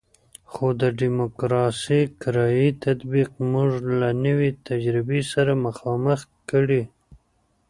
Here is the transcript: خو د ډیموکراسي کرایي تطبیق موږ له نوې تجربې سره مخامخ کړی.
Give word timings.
خو 0.51 0.65
د 0.81 0.83
ډیموکراسي 0.99 2.01
کرایي 2.21 2.69
تطبیق 2.85 3.31
موږ 3.51 3.71
له 3.99 4.09
نوې 4.25 4.49
تجربې 4.67 5.21
سره 5.33 5.53
مخامخ 5.65 6.19
کړی. 6.51 6.83